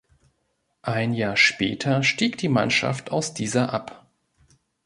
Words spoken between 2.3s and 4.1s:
die Mannschaft aus dieser ab.